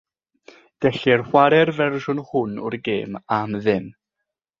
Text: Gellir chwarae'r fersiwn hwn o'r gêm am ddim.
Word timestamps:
Gellir 0.85 1.21
chwarae'r 1.27 1.71
fersiwn 1.79 2.21
hwn 2.31 2.57
o'r 2.69 2.79
gêm 2.89 3.21
am 3.41 3.55
ddim. 3.67 3.87